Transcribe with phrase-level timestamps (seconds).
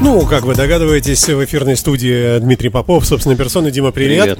[0.00, 3.70] Ну, как вы догадываетесь, в эфирной студии Дмитрий Попов, собственно, персона.
[3.70, 4.24] Дима, привет.
[4.24, 4.38] Привет.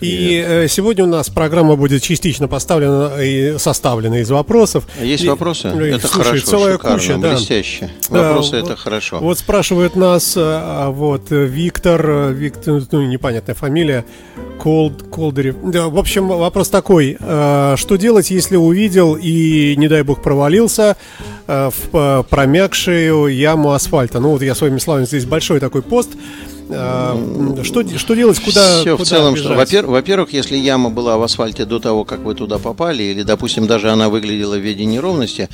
[0.00, 4.84] И э, сегодня у нас программа будет частично поставлена и составлена из вопросов.
[5.02, 5.72] Есть И- вопросы?
[5.74, 7.30] ну, и, это слушай, хорошо, целая шикарно, куча, да.
[7.30, 7.90] блестяще.
[8.10, 9.18] Да, Вопросы вот- это хорошо.
[9.18, 14.04] Вот спрашивает нас, э, а, вот, э, Виктор, э, Виктор, ну, непонятная фамилия,
[14.60, 15.56] Колд, Колдырев.
[15.64, 20.96] Да, в общем, вопрос такой, э, что делать, если увидел и, не дай бог, провалился
[21.46, 24.20] э, в э, промякшую яму асфальта?
[24.20, 26.10] Ну, вот я своими словами, здесь большой такой пост.
[26.70, 29.58] Э, Что, что делать, куда Все в куда целом, что, бежать?
[29.58, 33.66] во-пер- во-первых, если яма была в асфальте до того, как вы туда попали, или, допустим,
[33.66, 35.48] даже она выглядела в виде неровности,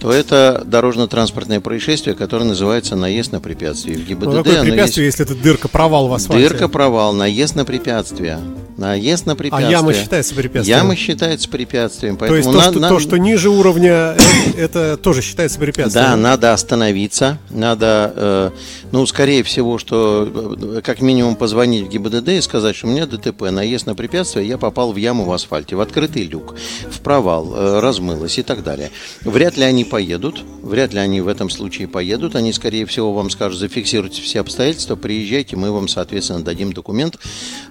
[0.00, 3.96] то это дорожно-транспортное происшествие, которое называется наезд на препятствие.
[3.98, 6.48] В ГИБДД Ну, какое оно препятствие, если это дырка, провал в есть асфальте?
[6.48, 8.38] дырка, провал, наезд на препятствие.
[8.76, 9.70] Наезд на А препятствие.
[9.72, 10.78] яма считается препятствием?
[10.78, 12.16] Яма считается препятствием.
[12.16, 14.16] То есть Поэтому то, на- что, на- то, что ниже уровня, э,
[14.56, 16.06] это тоже считается препятствием?
[16.06, 18.50] Да, надо остановиться, надо, э,
[18.92, 23.50] ну, скорее всего, что как минимум позвонить в ГИБДД и сказать, что у меня ДТП,
[23.50, 26.54] наезд на препятствие, я попал в яму в асфальте, в открытый люк,
[26.90, 28.90] в провал, э, размылось и так далее.
[29.22, 33.30] Вряд ли они поедут, вряд ли они в этом случае поедут, они, скорее всего, вам
[33.30, 37.18] скажут, зафиксируйте все обстоятельства, приезжайте, мы вам, соответственно, дадим документ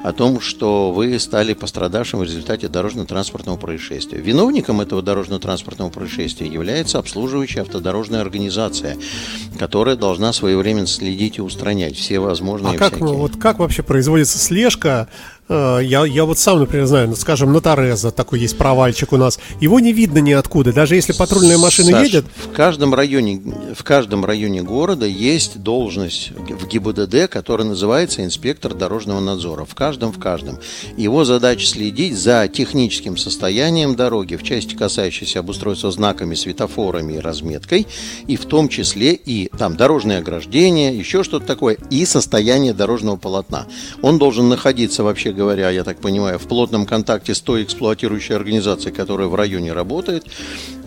[0.04, 4.20] о том, что вы стали пострадавшим в результате дорожно-транспортного происшествия.
[4.20, 8.98] Виновником этого дорожно-транспортного происшествия является обслуживающая автодорожная организация,
[9.60, 13.14] которая должна своевременно следить и устранять все возможные как, всякие.
[13.16, 15.08] вот как вообще производится слежка?
[15.50, 19.18] Э, Я, я вот сам, например, знаю, ну, скажем, на Торезо такой есть провальчик у
[19.18, 19.40] нас.
[19.62, 20.74] Его не видно ниоткуда.
[20.74, 23.42] Даже если патрульная машина Саш, едет, В каждом районе,
[23.76, 29.66] в каждом районе города есть должность в ГИБДД, которая называется инспектор дорожного надзора.
[29.66, 30.60] В каждом, в каждом.
[30.98, 37.88] Его задача следить за техническим состоянием дороги, в части касающейся обустройства знаками, светофорами и разметкой,
[38.28, 43.68] и в том числе и там дорожное ограждение, еще что-то такое, и состояние дорожного полотна.
[44.02, 48.94] Он должен находиться, вообще говоря, я так понимаю, в плотном контакте с той эксплуатирующей организацией,
[48.94, 50.26] которая в районе работает.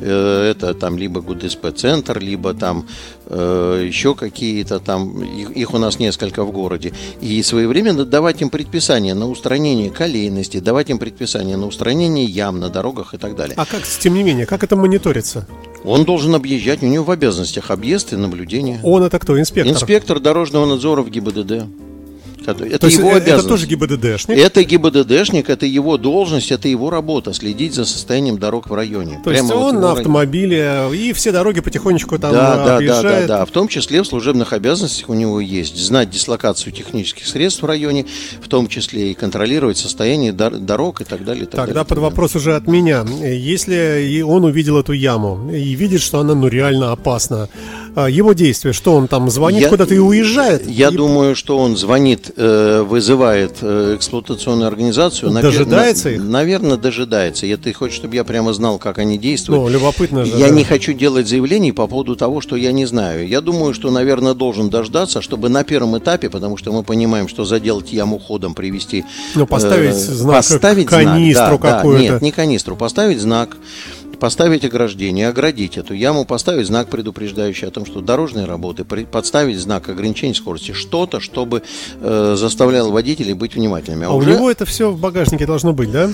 [0.01, 2.87] Э, Это там либо ГУДСП-центр, либо там
[3.27, 6.93] э, еще какие-то там, их, у нас несколько в городе.
[7.23, 12.69] И своевременно давать им предписания на устранение колейности, давать им предписания на устранение ям на
[12.69, 13.55] дорогах и так далее.
[13.57, 15.47] а как, тем не менее, как это мониторится?
[15.85, 18.81] Он должен объезжать, у него в обязанностях объезд и наблюдение.
[18.83, 19.73] Он это кто, инспектор?
[19.73, 21.65] Инспектор дорожного надзора в ГИБДД.
[22.47, 23.39] Это То есть его э, обязанность.
[23.45, 24.39] это тоже ГИБДДшник?
[24.39, 29.21] Это ГИБДДшник, это его должность, это его работа, следить за состоянием дорог в районе.
[29.25, 33.03] То есть Прямо вот он на автомобиле и все дороги потихонечку там Да, да, да,
[33.03, 33.45] да, да.
[33.45, 38.07] В том числе в служебных обязанностях у него есть знать дислокацию технических средств в районе,
[38.43, 41.45] в том числе и контролировать состояние дор- дорог и так далее.
[41.45, 43.05] и так Тогда далее, под вопрос уже от меня.
[43.23, 47.49] Если он увидел эту яму и видит, что она ну реально опасна,
[47.97, 50.69] его действие, что он там звонит Я- куда-то и уезжает?
[50.69, 55.31] Я И думаю, что он звонит, э, вызывает э, эксплуатационную организацию.
[55.31, 56.23] Навер- Дожидается на- их?
[56.23, 57.47] Наверное, дожидается.
[57.47, 59.63] Я, ты хочешь, чтобы я прямо знал, как они действуют?
[59.63, 60.37] Ну, любопытно же.
[60.37, 60.55] Я да.
[60.55, 63.27] не хочу делать заявлений по поводу того, что я не знаю.
[63.27, 67.45] Я думаю, что, наверное, должен дождаться, чтобы на первом этапе, потому что мы понимаем, что
[67.45, 69.05] заделать яму ходом, привести...
[69.35, 71.77] Ну, поставить э, знак, поставить канистру знак, да, да.
[71.77, 72.03] какую-то.
[72.03, 73.57] Нет, не канистру, поставить знак,
[74.21, 79.89] поставить ограждение, оградить эту яму, поставить знак, предупреждающий о том, что дорожные работы, подставить знак
[79.89, 81.63] ограничения скорости, что-то, чтобы
[82.01, 84.07] э, заставляло водителей быть внимательными.
[84.07, 86.11] А у него это все в багажнике должно быть, да?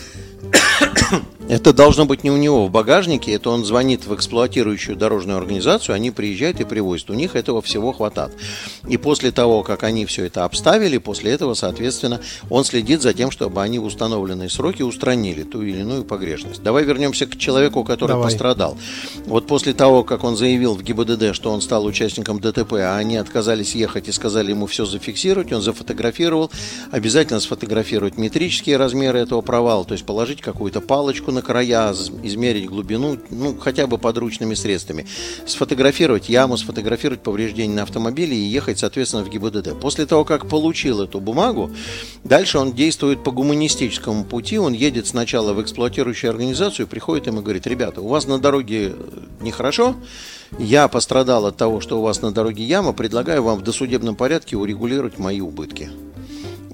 [1.48, 5.94] Это должно быть не у него в багажнике, это он звонит в эксплуатирующую дорожную организацию,
[5.94, 7.10] они приезжают и привозят.
[7.10, 8.32] У них этого всего хватает.
[8.88, 12.20] И после того, как они все это обставили, после этого, соответственно,
[12.50, 16.62] он следит за тем, чтобы они в установленные сроки устранили ту или иную погрешность.
[16.64, 18.24] Давай вернемся к человеку, который Давай.
[18.24, 18.76] пострадал.
[19.26, 23.18] Вот после того, как он заявил в ГИБДД, что он стал участником ДТП, а они
[23.18, 26.50] отказались ехать и сказали ему все зафиксировать, он зафотографировал,
[26.90, 31.92] обязательно сфотографировать метрические размеры этого провала, то есть положить какую-то палочку на края,
[32.22, 35.06] измерить глубину, ну, хотя бы подручными средствами.
[35.46, 39.78] Сфотографировать яму, сфотографировать повреждения на автомобиле и ехать, соответственно, в ГИБДД.
[39.78, 41.70] После того, как получил эту бумагу,
[42.24, 47.42] дальше он действует по гуманистическому пути, он едет сначала в эксплуатирующую организацию, приходит им и
[47.42, 49.94] говорит, ребята, у вас на дороге э, нехорошо,
[50.58, 54.56] я пострадал от того, что у вас на дороге яма, предлагаю вам в досудебном порядке
[54.56, 55.90] урегулировать мои убытки.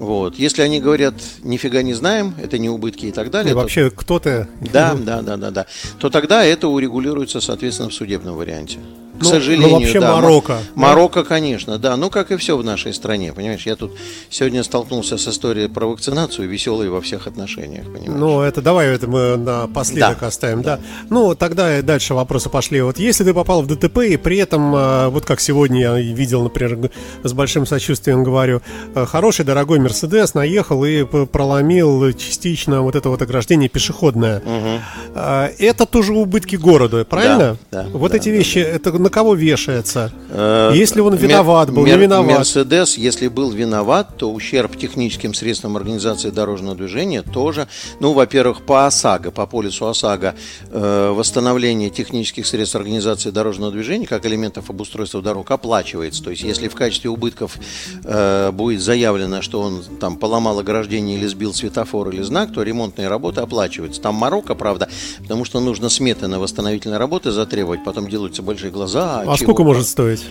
[0.03, 0.37] Вот.
[0.37, 1.13] Если они говорят,
[1.43, 4.49] нифига не знаем, это не убытки и так далее, И то- вообще кто-то...
[4.59, 5.65] да, да, да, да, да,
[5.97, 8.79] то тогда это урегулируется, соответственно, в судебном варианте.
[9.13, 10.15] К ну, сожалению, ну, вообще да.
[10.15, 10.57] Марокко.
[10.73, 11.95] Марокко, конечно, да.
[11.97, 13.63] Ну, как и все в нашей стране, понимаешь.
[13.65, 13.91] Я тут
[14.31, 18.19] сегодня столкнулся с историей про вакцинацию, веселой во всех отношениях, понимаешь.
[18.19, 20.27] Ну, это давай это мы напоследок да.
[20.27, 20.77] оставим, да.
[20.77, 20.83] да.
[21.11, 22.81] Ну, тогда дальше вопросы пошли.
[22.81, 26.41] Вот если ты попал в ДТП, и при этом, а, вот как сегодня я видел,
[26.43, 26.89] например,
[27.21, 28.63] с большим сочувствием говорю,
[28.95, 34.39] а, хороший, дорогой Мерседес наехал и проломил частично вот это вот ограждение пешеходное.
[34.39, 35.19] Угу.
[35.59, 37.57] Это тоже убытки города, правильно?
[37.69, 38.69] Да, да вот да, эти вещи, да.
[38.69, 40.11] это на кого вешается?
[40.29, 42.37] Э, если он виноват был, не виноват.
[42.37, 47.67] Мерседес, если был виноват, то ущерб техническим средствам организации дорожного движения тоже,
[47.99, 50.35] ну, во-первых, по ОСАГО, по полису ОСАГО,
[50.71, 56.23] э, восстановление технических средств организации дорожного движения как элементов обустройства дорог оплачивается.
[56.23, 57.57] То есть, если в качестве убытков
[58.03, 63.07] э, будет заявлено, что он там поломал ограждение или сбил светофор или знак, то ремонтные
[63.07, 64.01] работы оплачиваются.
[64.01, 64.89] Там Марокко, правда,
[65.19, 68.92] потому что нужно сметы на восстановительные работы затребовать, потом делаются большие глаза.
[68.95, 70.25] А сколько может стоить?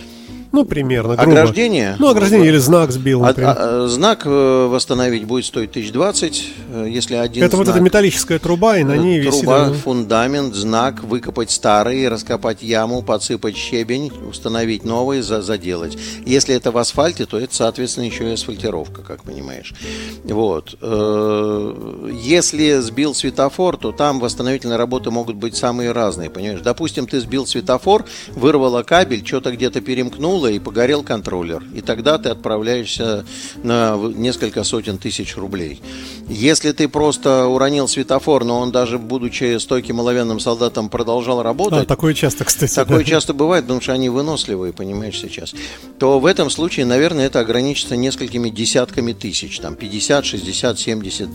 [0.53, 1.17] Ну, примерно.
[1.17, 1.33] Грубо.
[1.33, 1.97] Ограждение?
[1.99, 6.87] Ну, ограждение или знак сбил, а, а, а, знак э, восстановить будет стоить 1020, э,
[6.91, 7.67] если один Это знак.
[7.67, 9.49] вот эта металлическая труба, и на ней труба, висит...
[9.49, 15.97] Труба, фундамент, знак, выкопать старый, раскопать яму, подсыпать щебень, установить новый, за, заделать.
[16.27, 19.73] Если это в асфальте, то это, соответственно, еще и асфальтировка, как понимаешь.
[20.25, 20.77] Вот.
[22.13, 26.61] Если сбил светофор, то там восстановительные работы могут быть самые разные, понимаешь?
[26.61, 31.63] Допустим, ты сбил светофор, вырвало кабель, что-то где-то перемкнул, стрельнуло и погорел контроллер.
[31.75, 33.25] И тогда ты отправляешься
[33.63, 35.81] на несколько сотен тысяч рублей.
[36.29, 41.83] Если ты просто уронил светофор, но он даже, будучи стойким оловянным солдатом, продолжал работать...
[41.83, 42.75] А, такое часто, кстати.
[42.75, 43.05] Такое да.
[43.05, 45.55] часто бывает, потому что они выносливые, понимаешь, сейчас.
[45.99, 49.59] То в этом случае, наверное, это ограничится несколькими десятками тысяч.
[49.59, 51.29] Там 50, 60, 70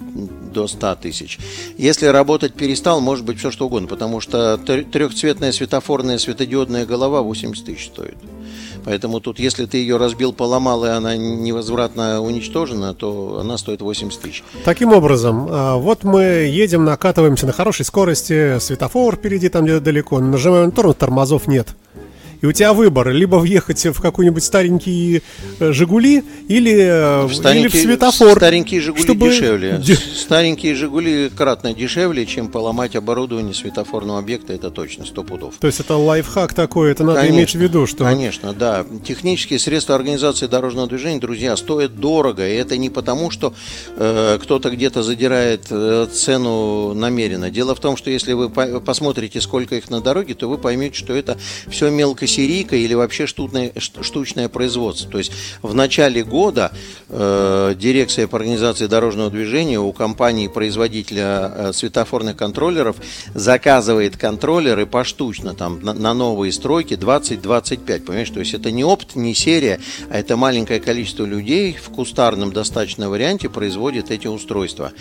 [0.53, 1.38] до 100 тысяч.
[1.77, 7.65] Если работать перестал, может быть все что угодно, потому что трехцветная светофорная светодиодная голова 80
[7.65, 8.18] тысяч стоит.
[8.88, 14.22] Поэтому тут, если ты ее разбил, поломал, и она невозвратно уничтожена, то она стоит 80
[14.22, 14.45] тысяч.
[14.63, 20.22] Таким образом, а, вот мы едем, накатываемся на хорошей скорости, светофор впереди там где-то далеко,
[20.22, 21.68] нажимаем тормоз, тормозов нет
[22.42, 25.22] и у тебя выбор, либо въехать в какой-нибудь старенький
[25.60, 28.38] э, «Жигули» или, в, или в светофор.
[28.38, 29.30] Старенькие «Жигули» чтобы...
[29.30, 29.81] дешевле.
[30.16, 35.56] Старенькие «Жигули» кратно дешевле, чем поломать оборудование светофорного объекта, это точно, сто пудов.
[35.60, 38.04] То есть это лайфхак такой, это надо конечно, иметь в виду, что...
[38.04, 38.86] Конечно, да.
[39.06, 43.54] Технические средства организации дорожного движения, друзья, стоят дорого, и это не потому, что
[43.95, 47.50] э, кто-то где-то задирает э, цену намеренно.
[47.50, 50.95] Дело в том, что если вы по посмотрите, сколько их на дороге, то вы поймете,
[50.95, 51.38] что это
[51.69, 55.09] все мелко серийка или вообще штучное, штучное производство.
[55.09, 55.31] То есть
[55.62, 56.71] в начале года
[57.09, 62.97] э, дирекция по организации дорожного движения у компании-производителя э, светофорных контроллеров
[63.33, 68.00] заказывает контроллеры поштучно там, на, на новые стройки 20-25.
[68.01, 69.79] Понимаешь, то есть это не опыт, не серия,
[70.09, 74.91] а это маленькое количество людей в кустарном достаточном варианте производит эти устройства.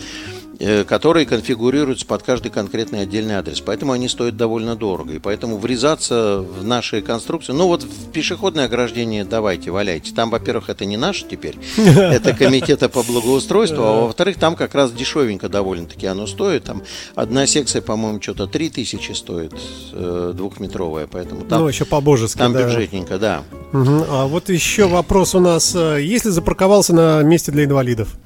[0.58, 3.60] Э, которые конфигурируются под каждый конкретный отдельный адрес.
[3.60, 5.12] Поэтому они стоят довольно дорого.
[5.12, 7.52] И поэтому врезаться в наши конструкции...
[7.52, 10.14] Ну вот в пешеходное ограждение давайте, валяйте.
[10.14, 11.58] Там, во-первых, это не наше теперь.
[11.76, 13.82] Это комитета по благоустройству.
[13.82, 16.64] А во-вторых, там как раз дешевенько довольно-таки оно стоит.
[16.64, 16.82] Там
[17.14, 19.52] одна секция, по-моему, что-то 3 тысячи стоит
[19.92, 21.06] э, двухметровая.
[21.06, 22.64] Поэтому там, ну, еще по-божески, Там да.
[22.64, 23.42] бюджетненько, да.
[23.74, 24.06] Угу.
[24.08, 25.74] А вот еще вопрос у нас.
[25.74, 28.16] Э, если запарковался на месте для инвалидов?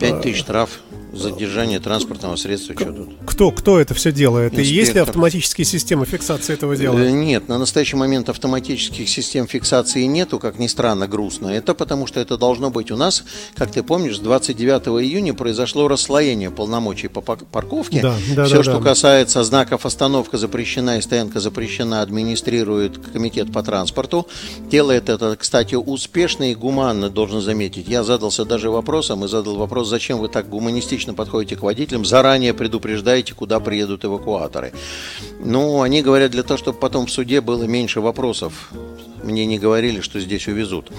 [0.00, 0.80] 5 тысяч штраф
[1.12, 3.08] задержание транспортного средства, что тут?
[3.26, 4.52] Кто, кто это все делает?
[4.52, 4.72] Инспектор.
[4.72, 6.98] И есть ли автоматические системы фиксации этого дела?
[6.98, 11.48] Э, нет, на настоящий момент автоматических систем фиксации нету, как ни странно, грустно.
[11.48, 13.24] Это потому, что это должно быть у нас,
[13.54, 18.02] как ты помнишь, 29 июня произошло расслоение полномочий по парковке.
[18.02, 18.84] Да, да, все, да, что да.
[18.90, 24.26] касается знаков остановка запрещена и стоянка запрещена, администрирует комитет по транспорту.
[24.70, 27.88] Делает это, кстати, успешно и гуманно, должен заметить.
[27.88, 32.04] Я задался даже вопросом и задал вопрос, зачем вы так гуманистично лично подходите к водителям,
[32.04, 34.72] заранее предупреждаете, куда приедут эвакуаторы.
[35.38, 38.72] Ну, они говорят для того, чтобы потом в суде было меньше вопросов.
[39.22, 40.90] Мне не говорили, что здесь увезут.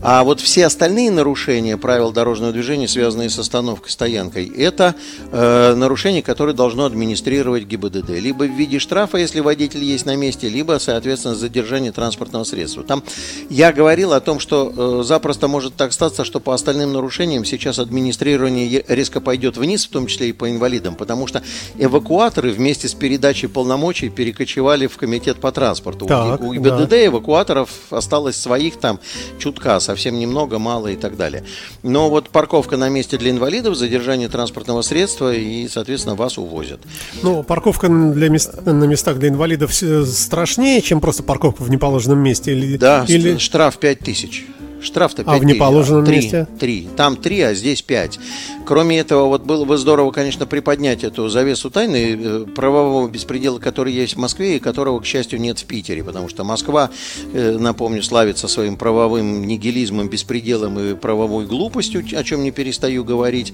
[0.00, 4.94] А вот все остальные нарушения правил дорожного движения, связанные с остановкой, стоянкой, это
[5.32, 8.10] э, нарушения, которые должно администрировать ГИБДД.
[8.10, 12.84] Либо в виде штрафа, если водитель есть на месте, либо, соответственно, задержание транспортного средства.
[12.84, 13.02] Там
[13.50, 17.78] я говорил о том, что э, запросто может так статься, что по остальным нарушениям сейчас
[17.78, 21.42] администрирование резко пойдет вниз, в том числе и по инвалидам, потому что
[21.76, 26.06] эвакуаторы вместе с передачей полномочий перекочевали в комитет по транспорту.
[26.06, 27.06] Так, у ГИБДД да.
[27.06, 29.00] эвакуаторов осталось своих там
[29.38, 31.44] чутка совсем немного, мало и так далее.
[31.82, 36.80] Но вот парковка на месте для инвалидов, задержание транспортного средства и, соответственно, вас увозят.
[37.22, 42.52] Ну, парковка для мест, на местах для инвалидов страшнее, чем просто парковка в неположенном месте?
[42.52, 43.38] Или, да, или...
[43.38, 44.46] штраф 5 тысяч.
[44.80, 46.46] Штраф-то 5 А в неположенном три, месте?
[46.58, 46.88] Три.
[46.96, 48.18] Там три, а здесь пять.
[48.64, 53.92] Кроме этого, вот было бы здорово, конечно, приподнять эту завесу тайны э, правового беспредела, который
[53.92, 56.04] есть в Москве и которого, к счастью, нет в Питере.
[56.04, 56.90] Потому что Москва,
[57.32, 63.52] э, напомню, славится своим правовым нигилизмом, беспределом и правовой глупостью, о чем не перестаю говорить.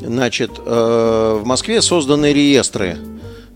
[0.00, 2.98] Значит, э, в Москве созданы реестры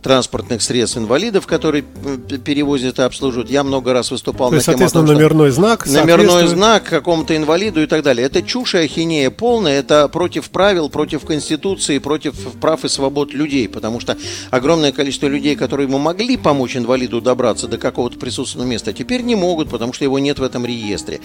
[0.02, 3.50] транспортных средств инвалидов, которые перевозят и обслуживают.
[3.50, 7.36] Я много раз выступал То есть, на тему соответственно, том, номерной знак Номерной знак какому-то
[7.36, 8.26] инвалиду и так далее.
[8.26, 13.68] Это чушь и ахинея полная, это против правил, против Конституции, против прав и свобод людей,
[13.68, 14.16] потому что
[14.50, 19.34] огромное количество людей, которые ему могли помочь инвалиду добраться до какого-то присутственного места, теперь не
[19.34, 21.20] могут, потому что его нет в этом реестре.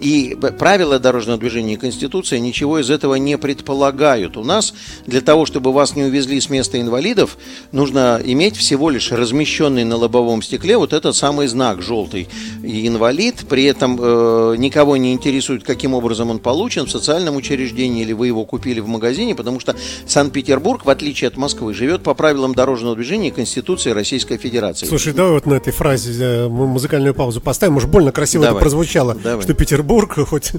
[0.00, 4.36] И правила дорожного движения и Конституция ничего из этого не предполагают.
[4.36, 4.74] У нас
[5.06, 7.36] для того, чтобы вас не увезли с места инвалидов,
[7.72, 12.28] нужно иметь всего лишь размещенный на лобовом стекле вот этот самый знак желтый
[12.62, 18.12] инвалид, при этом э, никого не интересует, каким образом он получен в социальном учреждении или
[18.12, 19.74] вы его купили в магазине, потому что
[20.06, 24.86] Санкт-Петербург, в отличие от Москвы, живет по правилам дорожного движения Конституции Российской Федерации.
[24.86, 28.56] Слушай, давай вот на этой фразе э, музыкальную паузу поставим, уж больно красиво давай.
[28.56, 29.42] это прозвучало, давай.
[29.42, 30.52] что Петербург хоть...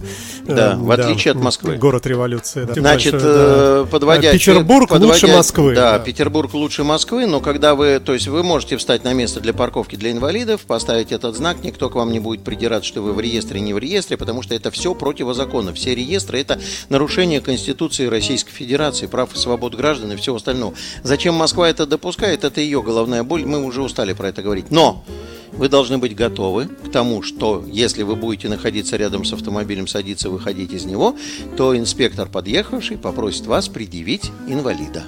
[0.48, 1.76] Э, да, в отличие да, от Москвы.
[1.76, 2.64] Город революции.
[2.66, 2.74] Да.
[2.74, 3.38] Значит, большой, да.
[3.38, 4.32] Э, подводя...
[4.32, 5.76] Петербург подводя, лучше Москвы.
[5.76, 9.40] Да, да, Петербург лучше Москвы, но когда вы, то есть вы можете встать на место
[9.40, 13.14] для парковки для инвалидов, поставить этот знак, никто к вам не будет придираться, что вы
[13.14, 15.72] в реестре, не в реестре, потому что это все противозаконно.
[15.72, 16.60] Все реестры это
[16.90, 20.74] нарушение Конституции Российской Федерации, прав и свобод граждан и всего остального.
[21.04, 24.72] Зачем Москва это допускает, это ее головная боль, мы уже устали про это говорить.
[24.72, 25.06] Но
[25.52, 30.32] вы должны быть готовы к тому, что если вы будете находиться рядом с автомобилем, садиться,
[30.32, 31.16] выходить из него,
[31.58, 35.04] то инспектор, подъехавший, попросит вас предъявить инвалида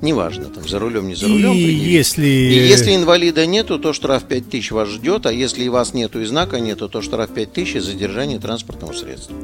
[0.00, 1.52] неважно, там, за рулем, не за рулем.
[1.52, 2.26] И если...
[2.26, 6.20] и если инвалида нету, то штраф 5 тысяч вас ждет, а если и вас нету
[6.20, 9.36] и знака нету, то штраф 5 тысяч за задержание транспортного средства.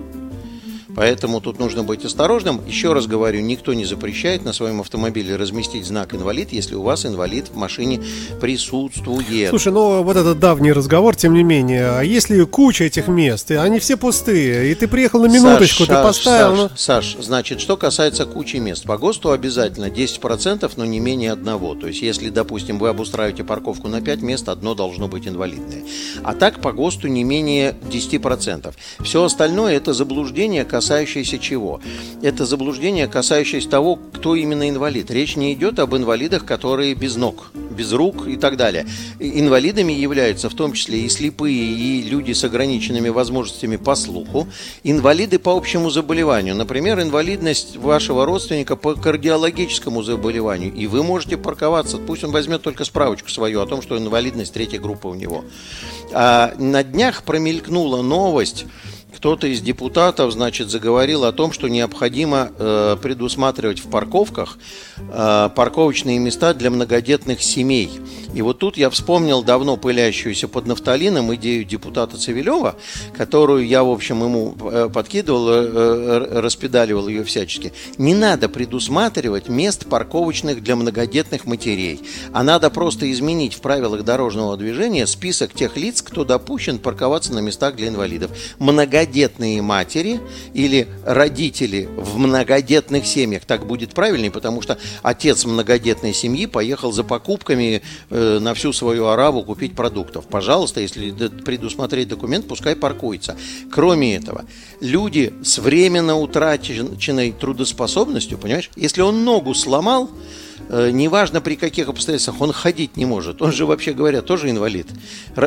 [0.94, 2.60] Поэтому тут нужно быть осторожным.
[2.66, 7.06] Еще раз говорю, никто не запрещает на своем автомобиле разместить знак инвалид, если у вас
[7.06, 8.02] инвалид в машине
[8.40, 9.50] присутствует.
[9.50, 13.54] Слушай, ну вот этот давний разговор, тем не менее, а если куча этих мест, и
[13.54, 16.56] они все пустые, и ты приехал на минуточку, Саш, ты поставил...
[16.56, 16.76] Саш, ну...
[16.76, 21.74] Саш, значит, что касается кучи мест, по ГОСТу обязательно 10%, но не менее одного.
[21.74, 25.84] То есть, если, допустим, вы обустраиваете парковку на 5 мест, одно должно быть инвалидное.
[26.22, 28.74] А так по ГОСТу не менее 10%.
[29.02, 31.80] Все остальное это заблуждение, касающееся чего?
[32.22, 35.12] Это заблуждение, касающееся того, кто именно инвалид.
[35.12, 38.84] Речь не идет об инвалидах, которые без ног, без рук и так далее.
[39.20, 44.48] Инвалидами являются в том числе и слепые, и люди с ограниченными возможностями по слуху,
[44.82, 46.56] инвалиды по общему заболеванию.
[46.56, 50.74] Например, инвалидность вашего родственника по кардиологическому заболеванию.
[50.74, 54.80] И вы можете парковаться, пусть он возьмет только справочку свою о том, что инвалидность третьей
[54.80, 55.44] группы у него.
[56.12, 58.66] А на днях промелькнула новость,
[59.22, 64.58] кто-то из депутатов, значит, заговорил о том, что необходимо э, предусматривать в парковках
[64.98, 67.88] э, парковочные места для многодетных семей.
[68.34, 72.74] И вот тут я вспомнил давно пылящуюся под нафталином идею депутата Цивилева,
[73.16, 77.72] которую я, в общем, ему э, подкидывал, э, распедаливал ее всячески.
[77.98, 82.00] Не надо предусматривать мест парковочных для многодетных матерей,
[82.32, 87.38] а надо просто изменить в правилах дорожного движения список тех лиц, кто допущен парковаться на
[87.38, 88.32] местах для инвалидов.
[89.12, 90.20] Многодетные матери
[90.54, 97.04] или родители в многодетных семьях, так будет правильнее, потому что отец многодетной семьи поехал за
[97.04, 97.82] покупками
[98.14, 100.26] Э, на всю свою араву купить продуктов.
[100.26, 103.36] Пожалуйста, если предусмотреть документ, пускай паркуется.
[103.70, 104.44] Кроме этого,
[104.80, 110.10] люди с временно утраченной трудоспособностью, понимаешь, если он ногу сломал,
[110.72, 113.42] неважно при каких обстоятельствах, он ходить не может.
[113.42, 114.86] Он же, вообще говоря, тоже инвалид.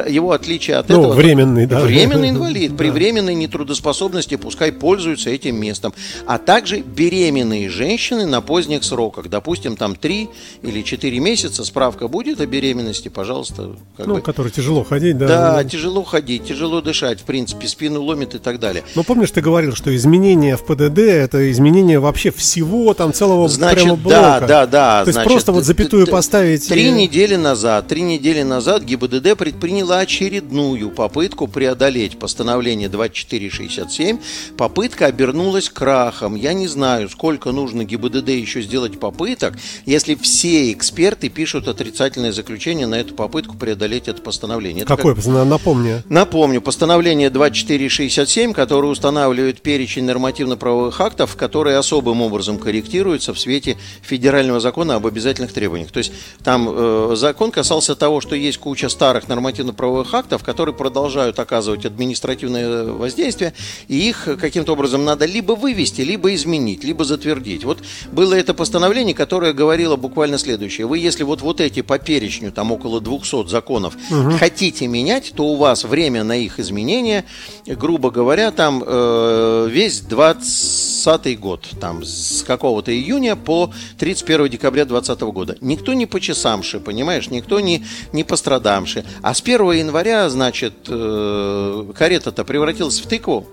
[0.07, 1.13] Его отличие от ну, этого...
[1.13, 1.79] временный, да.
[1.81, 2.77] Временный инвалид.
[2.77, 5.93] При временной нетрудоспособности пускай пользуются этим местом.
[6.27, 9.29] А также беременные женщины на поздних сроках.
[9.29, 10.29] Допустим, там 3
[10.61, 13.71] или 4 месяца справка будет о беременности, пожалуйста.
[13.97, 14.21] Как ну, бы.
[14.21, 15.27] который тяжело ходить, да.
[15.27, 18.83] Да, тяжело ходить, тяжело дышать, в принципе, спину ломит и так далее.
[18.93, 23.83] Но помнишь, ты говорил, что изменения в ПДД это изменение вообще всего там целого Значит,
[23.83, 24.15] прямо блока.
[24.15, 26.67] да, да, да То значит, просто вот запятую поставить.
[26.67, 34.19] Три и- недели назад, три недели назад ГИБДД предприняла очередную попытку преодолеть постановление 2467.
[34.57, 36.35] Попытка обернулась крахом.
[36.35, 39.55] Я не знаю, сколько нужно ГИБДД еще сделать попыток,
[39.85, 44.83] если все эксперты пишут отрицательное заключение на эту попытку преодолеть это постановление.
[44.83, 46.03] Это Какой, на- напомни.
[46.09, 54.59] Напомню, постановление 2467, которое устанавливает перечень нормативно-правовых актов, которые особым образом корректируются в свете федерального
[54.59, 55.91] закона об обязательных требованиях.
[55.91, 56.11] То есть
[56.43, 62.85] там э, закон касался того, что есть куча старых нормативно-правовых актов, которые продолжают оказывать административное
[62.85, 63.53] воздействие,
[63.87, 67.63] и их каким-то образом надо либо вывести, либо изменить, либо затвердить.
[67.63, 67.79] Вот
[68.11, 70.87] было это постановление, которое говорило буквально следующее.
[70.87, 73.95] Вы, если вот, вот эти по перечню, там около 200 законов,
[74.39, 77.25] хотите менять, то у вас время на их изменение,
[77.65, 85.21] грубо говоря, там э, весь 20 год, там с какого-то июня по 31 декабря 2020
[85.33, 85.57] года.
[85.61, 89.03] Никто не почесамши, понимаешь, никто не, не пострадамши.
[89.21, 93.47] А с 1 января, значит, э, карета-то превратилась в тыкву.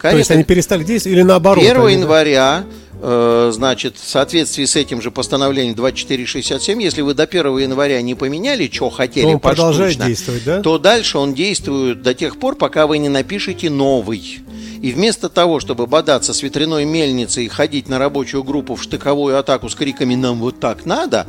[0.00, 1.62] То есть Карета- они перестали действовать или наоборот?
[1.64, 2.64] 1 они- января,
[3.00, 8.16] э, значит, в соответствии с этим же постановлением 2467, если вы до 1 января не
[8.16, 10.60] поменяли, что хотели, То поштучно, действовать, да?
[10.60, 14.40] то дальше он действует до тех пор, пока вы не напишете новый.
[14.82, 19.38] И вместо того, чтобы бодаться с ветряной мельницей и ходить на рабочую группу в штыковую
[19.38, 21.26] атаку с криками «нам вот так надо»,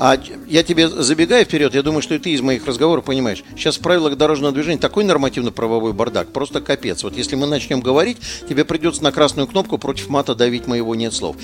[0.00, 0.18] а
[0.48, 3.80] я тебе забегаю вперед, я думаю, что и ты из моих разговоров понимаешь, сейчас в
[3.80, 7.04] правилах дорожного движения такой нормативно-правовой бардак, просто капец.
[7.04, 8.16] Вот если мы начнем говорить,
[8.48, 11.36] тебе придется на красную кнопку против мата давить моего нет слов.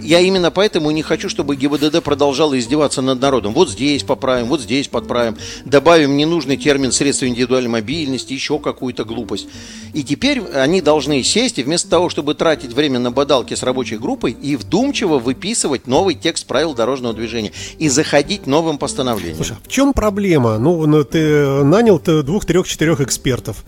[0.00, 3.54] Я именно поэтому не хочу, чтобы ГИБДД продолжала издеваться над народом.
[3.54, 9.48] Вот здесь поправим, вот здесь подправим, добавим ненужный термин средства индивидуальной мобильности, еще какую-то глупость.
[9.94, 13.96] И теперь они должны сесть и вместо того, чтобы тратить время на бодалки с рабочей
[13.98, 19.36] группой и вдумчиво выписывать новый текст правил дорожного движения и заходить новым постановлением.
[19.36, 20.58] Слушай, а в чем проблема?
[20.58, 23.64] Ну, ну, ты нанял ты двух, трех, четырех экспертов,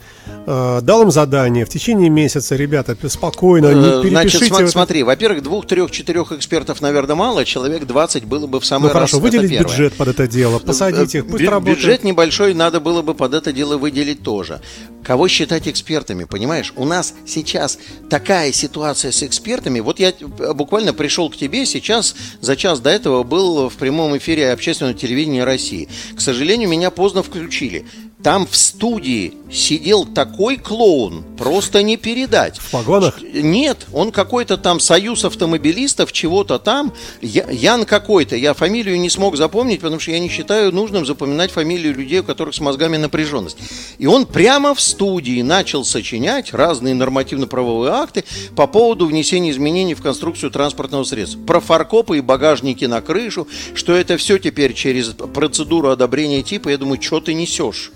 [0.47, 4.62] э, дал им задание в течение месяца, ребята, спокойно, Э, не Значит, перепишите.
[4.64, 8.82] вот- смотри, во-первых, двух, трех, четырех экспертов, наверное, мало, человек 20 было бы в самый
[8.85, 8.94] Ну раз.
[8.94, 11.78] хорошо, выделить бюджет под это дело, посадить их, пусть Бю- работают.
[11.78, 14.61] Бюджет небольшой надо было бы под это дело выделить тоже.
[15.02, 16.73] Кого считать экспертами, понимаешь?
[16.76, 19.80] У нас сейчас такая ситуация с экспертами.
[19.80, 20.12] Вот я
[20.54, 25.44] буквально пришел к тебе сейчас, за час до этого был в прямом эфире общественного телевидения
[25.44, 25.88] России.
[26.16, 27.87] К сожалению, меня поздно включили.
[28.22, 32.58] Там в студии сидел такой клоун, просто не передать.
[32.58, 33.18] В погонах?
[33.22, 36.92] Нет, он какой-то там союз автомобилистов, чего-то там.
[37.22, 38.36] Я- Ян какой-то.
[38.36, 42.24] Я фамилию не смог запомнить, потому что я не считаю нужным запоминать фамилию людей, у
[42.24, 43.56] которых с мозгами напряженность.
[43.98, 48.24] И он прямо в студии начал сочинять разные нормативно-правовые акты
[48.54, 51.40] по поводу внесения изменений в конструкцию транспортного средства.
[51.40, 56.68] Про фаркопы и багажники на крышу, что это все теперь через процедуру одобрения типа.
[56.68, 57.90] Я думаю, что ты несешь?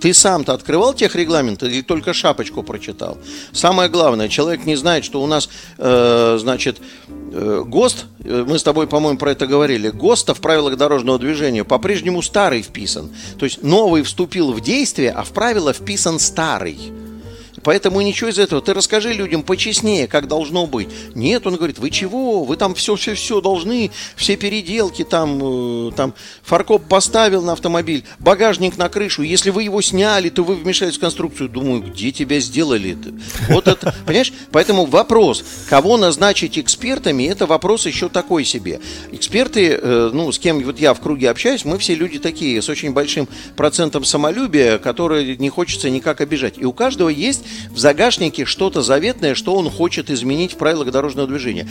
[0.00, 3.18] Ты сам-то открывал техрегламент или только шапочку прочитал?
[3.52, 6.78] Самое главное, человек не знает, что у нас, э, значит,
[7.32, 11.64] э, ГОСТ, э, мы с тобой, по-моему, про это говорили, ГОСТа в правилах дорожного движения
[11.64, 13.10] по-прежнему старый вписан.
[13.38, 16.78] То есть новый вступил в действие, а в правила вписан старый.
[17.66, 18.62] Поэтому ничего из этого.
[18.62, 20.88] Ты расскажи людям почестнее, как должно быть.
[21.16, 22.44] Нет, он говорит, вы чего?
[22.44, 28.88] Вы там все-все-все должны, все переделки, там, э, там фаркоп поставил на автомобиль, багажник на
[28.88, 29.22] крышу.
[29.22, 31.48] Если вы его сняли, то вы вмешались в конструкцию.
[31.48, 33.12] Думаю, где тебя сделали это?
[33.52, 34.32] Вот это, понимаешь?
[34.52, 38.78] Поэтому вопрос, кого назначить экспертами, это вопрос еще такой себе.
[39.10, 42.68] Эксперты, э, ну, с кем вот я в круге общаюсь, мы все люди такие, с
[42.68, 43.26] очень большим
[43.56, 46.58] процентом самолюбия, которые не хочется никак обижать.
[46.58, 51.28] И у каждого есть в загашнике что-то заветное, что он хочет изменить в правилах дорожного
[51.28, 51.68] движения.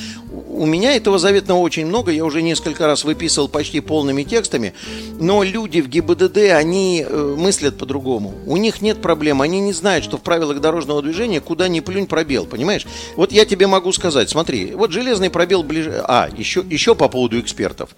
[0.50, 4.74] У меня этого заветного очень много, я уже несколько раз выписывал почти полными текстами,
[5.19, 8.34] но люди в ГИБДД, они э, мыслят по-другому.
[8.45, 12.08] У них нет проблем, они не знают, что в правилах дорожного движения куда ни плюнь
[12.08, 12.86] пробел, понимаешь?
[13.15, 16.04] Вот я тебе могу сказать, смотри, вот железный пробел ближе...
[16.08, 17.89] А, еще, еще по поводу экспертов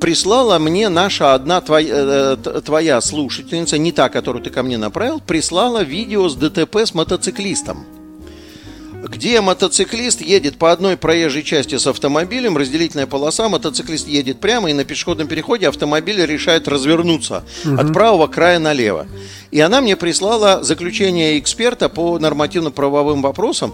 [0.00, 5.20] прислала мне наша одна твоя, э, твоя слушательница, не та, которую ты ко мне направил,
[5.20, 7.84] прислала видео с ДТП с мотоциклистом.
[9.04, 14.72] Где мотоциклист едет по одной проезжей части с автомобилем, разделительная полоса, мотоциклист едет прямо, и
[14.72, 19.06] на пешеходном переходе автомобиль решает развернуться от правого края налево.
[19.52, 23.72] И она мне прислала заключение эксперта по нормативно-правовым вопросам,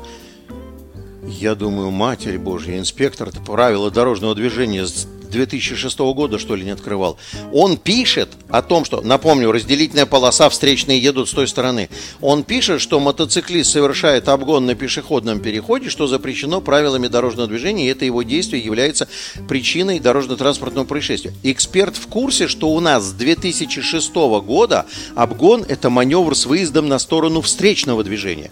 [1.27, 4.87] я думаю, Матерь Божья, инспектор правила дорожного движения
[5.35, 7.19] 2006 года, что ли, не открывал.
[7.53, 11.91] Он пишет о том, что, напомню, разделительная полоса, встречные едут с той стороны.
[12.21, 17.91] Он пишет, что мотоциклист совершает обгон на пешеходном переходе, что запрещено правилами дорожного движения, и
[17.91, 19.09] это его действие является
[19.49, 21.35] причиной дорожно-транспортного происшествия.
[21.43, 26.99] Эксперт в курсе, что у нас с 2006 года обгон– это маневр с выездом на
[26.99, 28.51] сторону встречного движения.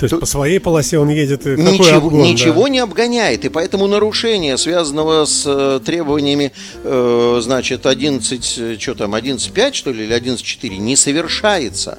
[0.00, 1.44] То есть по своей полосе он едет.
[1.44, 2.68] Какой ничего обгон, ничего да?
[2.70, 3.44] не обгоняет.
[3.44, 6.52] И поэтому нарушение, связанного с э, требованиями,
[6.84, 11.98] э, значит, 11, э, что там, 11.5, что ли, или 11.4, не совершается.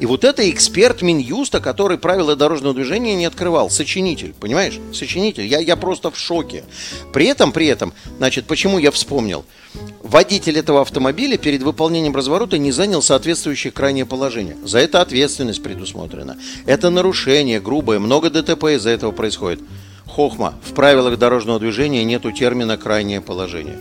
[0.00, 3.70] И вот это эксперт Минюста, который правила дорожного движения не открывал.
[3.70, 4.78] Сочинитель, понимаешь?
[4.92, 5.46] Сочинитель.
[5.46, 6.64] Я, я просто в шоке.
[7.12, 9.44] При этом, при этом, значит, почему я вспомнил?
[10.02, 14.56] водитель этого автомобиля перед выполнением разворота не занял соответствующее крайнее положение.
[14.64, 16.36] За это ответственность предусмотрена.
[16.66, 19.60] Это нарушение грубое, много ДТП из-за этого происходит.
[20.06, 23.80] Хохма, в правилах дорожного движения нету термина «крайнее положение».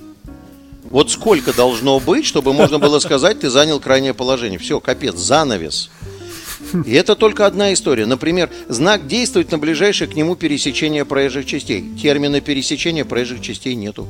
[0.89, 4.59] Вот сколько должно быть, чтобы можно было сказать, ты занял крайнее положение.
[4.59, 5.89] Все, капец, занавес.
[6.85, 8.05] И это только одна история.
[8.05, 11.83] Например, знак действует на ближайшее к нему пересечение проезжих частей.
[12.01, 14.07] Термина пересечения проезжих частей нету.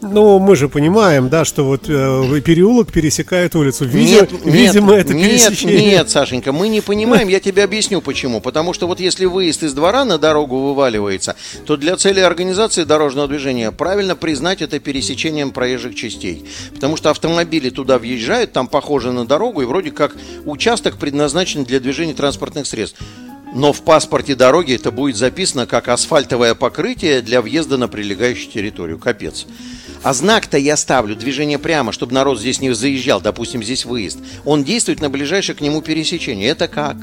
[0.00, 3.84] Ну, мы же понимаем, да, что вот э, переулок пересекает улицу.
[3.84, 5.76] Видимо, нет, видимо нет, это пересечение.
[5.76, 8.40] Нет, нет, Сашенька, мы не понимаем, я тебе объясню почему.
[8.40, 13.28] Потому что вот если выезд из двора на дорогу вываливается, то для цели организации дорожного
[13.28, 16.44] движения правильно признать это пересечением проезжих частей.
[16.74, 21.80] Потому что автомобили туда въезжают, там похоже на дорогу, и вроде как участок предназначен для
[21.80, 23.00] движения транспортных средств
[23.54, 28.98] но в паспорте дороги это будет записано как асфальтовое покрытие для въезда на прилегающую территорию.
[28.98, 29.46] Капец.
[30.02, 34.18] А знак-то я ставлю, движение прямо, чтобы народ здесь не заезжал, допустим, здесь выезд.
[34.44, 36.48] Он действует на ближайшее к нему пересечение.
[36.48, 36.96] Это как?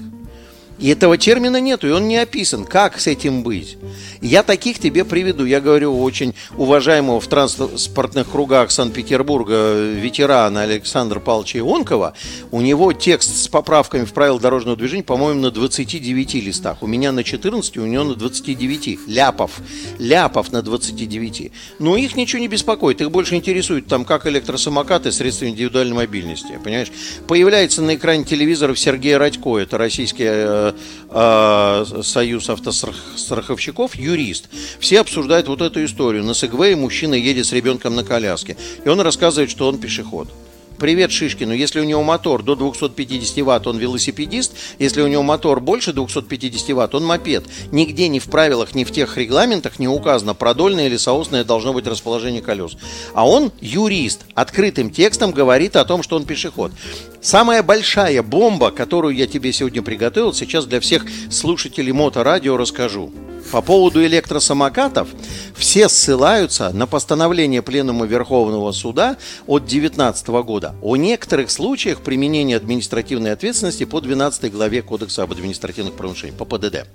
[0.78, 2.66] И этого термина нету, и он не описан.
[2.66, 3.78] Как с этим быть?
[4.22, 5.46] Я таких тебе приведу.
[5.46, 12.14] Я говорю очень уважаемого в транспортных кругах Санкт-Петербурга ветерана Александра Павловича Ионкова.
[12.52, 16.82] У него текст с поправками в правила дорожного движения, по-моему, на 29 листах.
[16.82, 19.08] У меня на 14, у него на 29.
[19.08, 19.60] Ляпов.
[19.98, 21.52] Ляпов на 29.
[21.80, 23.02] Но их ничего не беспокоит.
[23.02, 26.60] Их больше интересует там, как электросамокаты, средства индивидуальной мобильности.
[26.64, 26.92] Понимаешь?
[27.28, 29.58] Появляется на экране телевизоров Сергей Радько.
[29.58, 30.65] Это российский э,
[31.12, 34.50] Союз автостраховщиков, юрист.
[34.80, 36.24] Все обсуждают вот эту историю.
[36.24, 38.58] На Сегвее мужчина едет с ребенком на коляске.
[38.84, 40.30] И он рассказывает, что он пешеход.
[40.78, 41.54] Привет Шишкину.
[41.54, 44.54] Если у него мотор до 250 ватт, он велосипедист.
[44.78, 47.46] Если у него мотор больше 250 ватт, он мопед.
[47.72, 51.88] Нигде ни в правилах, ни в тех регламентах не указано, продольное или соосное должно быть
[51.88, 52.76] расположение колес.
[53.14, 54.26] А он юрист.
[54.34, 56.74] Открытым текстом говорит о том, что он пешеход.
[57.22, 63.14] Самая большая бомба, которую я тебе сегодня приготовил, сейчас для всех слушателей моторадио расскажу.
[63.52, 65.10] По поводу электросамокатов
[65.56, 73.32] все ссылаются на постановление Пленума Верховного Суда от 2019 года о некоторых случаях применения административной
[73.34, 76.88] ответственности по 12 главе Кодекса об административных правонарушениях, по ПДД.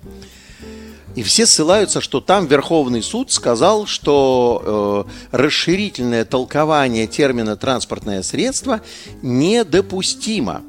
[1.17, 8.81] И все ссылаются, что там Верховный суд сказал, что э, расширительное толкование термина транспортное средство
[9.23, 10.63] недопустимо.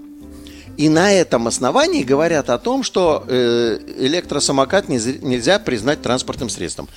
[0.82, 6.89] И на этом основании говорят о том, что э, электросамокат нельзя признать транспортным средством.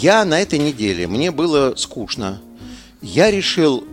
[0.00, 2.40] Я на этой неделе, мне было скучно.
[3.02, 3.84] Я решил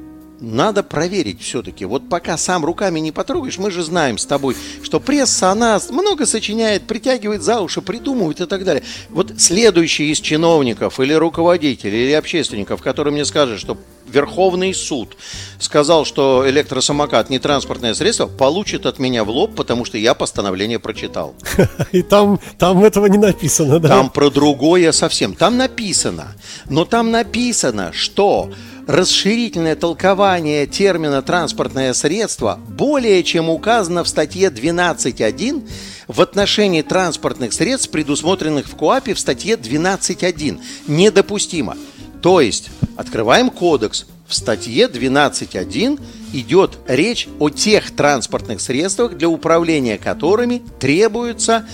[0.41, 1.85] надо проверить все-таки.
[1.85, 6.25] Вот пока сам руками не потрогаешь, мы же знаем с тобой, что пресса, она много
[6.25, 8.83] сочиняет, притягивает за уши, придумывает и так далее.
[9.09, 13.77] Вот следующий из чиновников или руководителей, или общественников, который мне скажет, что
[14.11, 15.15] Верховный суд
[15.59, 20.79] сказал, что электросамокат не транспортное средство, получит от меня в лоб, потому что я постановление
[20.79, 21.35] прочитал.
[21.91, 23.89] И там, там этого не написано, да?
[23.89, 25.35] Там про другое совсем.
[25.35, 26.35] Там написано.
[26.67, 28.51] Но там написано, что
[28.87, 35.67] расширительное толкование термина «транспортное средство» более чем указано в статье 12.1
[36.07, 40.59] в отношении транспортных средств, предусмотренных в КОАПе в статье 12.1.
[40.87, 41.77] Недопустимо.
[42.21, 45.99] То есть, открываем кодекс, в статье 12.1
[46.33, 51.65] идет речь о тех транспортных средствах, для управления которыми требуются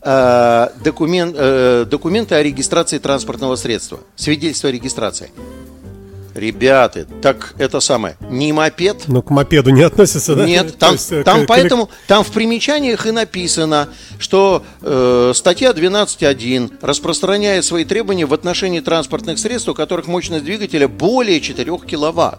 [0.00, 5.30] э, документ, э, документы о регистрации транспортного средства, свидетельство о регистрации.
[6.36, 9.04] Ребята, так это самое, не мопед.
[9.06, 10.44] Ну, к мопеду не относится, да?
[10.44, 15.70] Нет, там, есть, э, там к, поэтому, там в примечаниях и написано, что э, статья
[15.70, 22.38] 12.1 распространяет свои требования в отношении транспортных средств, у которых мощность двигателя более 4 киловатт.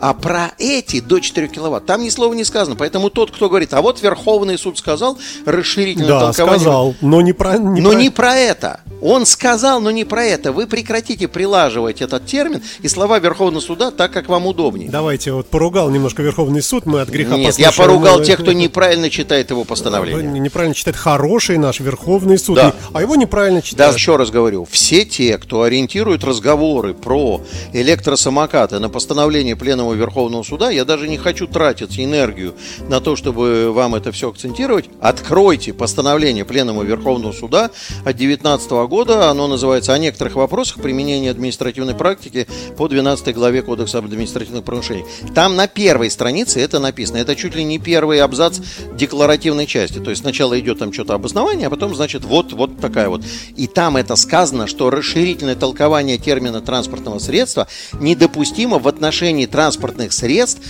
[0.00, 2.76] А про эти до 4 киловатт там ни слова не сказано.
[2.76, 6.60] Поэтому тот, кто говорит, а вот Верховный суд сказал расширительное Да, толкование.
[6.60, 7.58] сказал, но не про...
[7.58, 8.80] Не но про- не про это.
[9.02, 10.52] Он сказал, но не про это.
[10.52, 14.90] Вы прекратите прилаживать этот термин и слова Верховного суда так, как вам удобнее.
[14.90, 18.40] Давайте, вот поругал немножко Верховный суд, мы от греха Нет, я послушаем, поругал э, тех,
[18.40, 20.38] кто неправильно читает его постановление.
[20.40, 22.74] неправильно читает хороший наш Верховный суд, Да.
[22.92, 23.94] а его неправильно Да, читает.
[23.94, 27.40] еще раз говорю, все те, кто ориентирует разговоры про
[27.72, 32.54] электросамокаты на постановление Пленума Верховного Суда, я даже не хочу тратить энергию
[32.88, 34.86] на то, чтобы вам это все акцентировать.
[35.00, 37.70] Откройте постановление Пленума Верховного Суда
[38.04, 39.30] от 2019 года.
[39.30, 45.06] Оно называется «О некоторых вопросах применения административной практики по 12 главе Кодекса об административных правонарушениях».
[45.34, 47.18] Там на первой странице это написано.
[47.18, 48.60] Это чуть ли не первый абзац
[48.94, 49.98] декларативной части.
[49.98, 53.22] То есть сначала идет там что-то обоснование, а потом, значит, вот, вот такая вот.
[53.56, 57.68] И там это сказано, что расширительное толкование термина транспортного средства
[58.00, 59.46] недопустимо в отношении
[59.80, 60.60] транспортных средств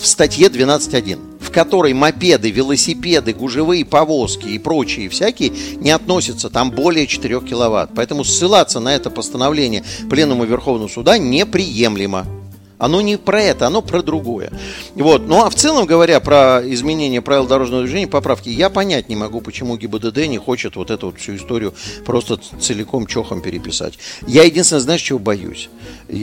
[0.00, 6.70] в статье 12.1, в которой мопеды, велосипеды, гужевые повозки и прочие всякие не относятся, там
[6.70, 7.90] более 4 киловатт.
[7.94, 12.24] Поэтому ссылаться на это постановление Пленума Верховного Суда неприемлемо.
[12.84, 14.52] Оно не про это, оно про другое.
[14.94, 15.26] Вот.
[15.26, 19.40] Ну а в целом говоря про изменение правил дорожного движения, поправки, я понять не могу,
[19.40, 21.72] почему ГИБДД не хочет вот эту вот всю историю
[22.04, 23.94] просто целиком чохом переписать.
[24.26, 25.70] Я единственное, знаешь, чего боюсь?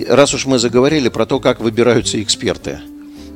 [0.08, 2.80] Раз уж мы заговорили про то, как выбираются эксперты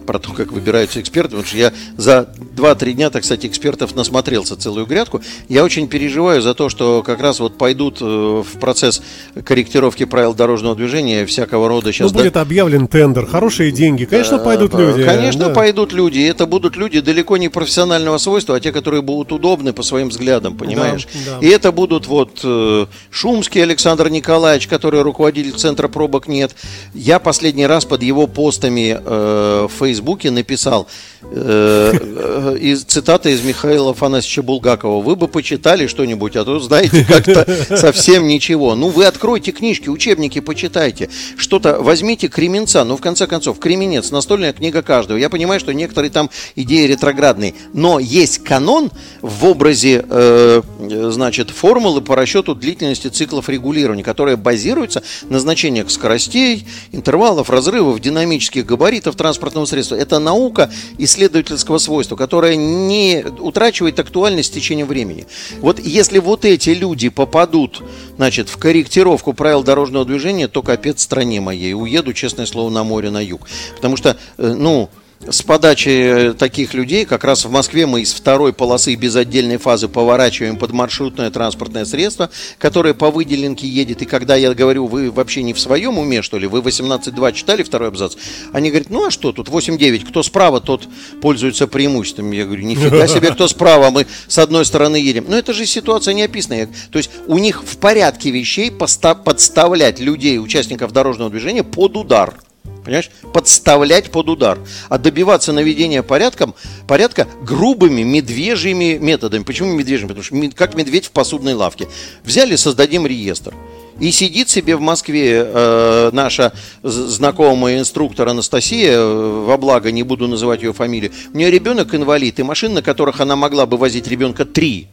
[0.05, 4.55] про то, как выбираются эксперты, потому что я за 2-3 дня, так сказать, экспертов насмотрелся
[4.55, 5.21] целую грядку.
[5.49, 9.01] Я очень переживаю за то, что как раз вот пойдут э, в процесс
[9.43, 12.11] корректировки правил дорожного движения всякого рода Ну, сейчас...
[12.11, 15.03] будет объявлен тендер, хорошие деньги, конечно, пойдут люди.
[15.03, 15.53] Конечно, да.
[15.53, 16.19] пойдут люди.
[16.19, 20.09] И это будут люди далеко не профессионального свойства, а те, которые будут удобны по своим
[20.09, 21.07] взглядам, понимаешь?
[21.25, 21.45] да.
[21.45, 26.55] И это будут вот э, Шумский Александр Николаевич, который руководитель Центра пробок нет.
[26.93, 30.87] Я последний раз под его постами э, в Фейсбуке написал
[31.21, 35.01] э, э, из, цитата из Михаила Афанасьевича Булгакова.
[35.01, 37.45] Вы бы почитали что-нибудь, а то, знаете, как-то
[37.77, 38.75] совсем ничего.
[38.75, 41.09] Ну, вы откройте книжки, учебники, почитайте.
[41.37, 42.83] Что-то возьмите Кременца.
[42.83, 45.17] Ну, в конце концов, Кременец, настольная книга каждого.
[45.17, 47.53] Я понимаю, что некоторые там идеи ретроградные.
[47.71, 50.61] Но есть канон в образе, э,
[51.09, 58.65] значит, формулы по расчету длительности циклов регулирования, которая базируется на значениях скоростей, интервалов, разрывов, динамических
[58.65, 59.84] габаритов транспортного средства.
[59.93, 65.27] Это наука исследовательского свойства, которая не утрачивает актуальность с течением времени.
[65.59, 67.83] Вот если вот эти люди попадут,
[68.15, 71.73] значит, в корректировку правил дорожного движения, то капец стране моей.
[71.73, 73.41] Уеду, честное слово, на море на юг.
[73.75, 74.89] Потому что, э, ну,
[75.27, 79.87] с подачи таких людей, как раз в Москве мы из второй полосы без отдельной фазы
[79.87, 84.01] поворачиваем под маршрутное транспортное средство, которое по выделенке едет.
[84.01, 87.63] И когда я говорю, вы вообще не в своем уме, что ли, вы 18.2 читали
[87.63, 88.15] второй абзац?
[88.53, 90.87] Они говорят, ну а что тут, 8.9, кто справа, тот
[91.21, 92.31] пользуется преимуществом.
[92.31, 95.25] Я говорю, нифига себе, кто справа, мы с одной стороны едем.
[95.27, 96.69] Но это же ситуация не описанная.
[96.91, 102.35] То есть у них в порядке вещей подставлять людей, участников дорожного движения под удар.
[102.83, 103.09] Понимаешь?
[103.33, 104.59] Подставлять под удар.
[104.89, 106.53] А добиваться наведения порядком,
[106.87, 109.43] порядка грубыми медвежьими методами.
[109.43, 110.09] Почему медвежьими?
[110.09, 111.87] Потому что как медведь в посудной лавке.
[112.23, 113.53] Взяли, создадим реестр.
[113.99, 120.27] И сидит себе в Москве э, наша знакомая инструктор Анастасия, э, во благо не буду
[120.27, 121.13] называть ее фамилию.
[121.33, 124.89] У нее ребенок инвалид, и машин, на которых она могла бы возить ребенка три.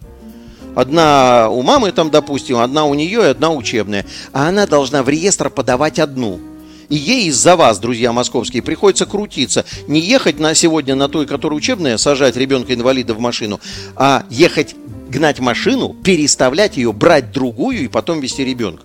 [0.76, 4.06] Одна у мамы там, допустим, одна у нее и одна учебная.
[4.32, 6.40] А она должна в реестр подавать одну.
[6.92, 9.64] И ей из-за вас, друзья московские, приходится крутиться.
[9.86, 13.60] Не ехать на сегодня на той, которая учебная, сажать ребенка-инвалида в машину,
[13.96, 14.76] а ехать
[15.08, 18.82] гнать машину, переставлять ее, брать другую и потом вести ребенка.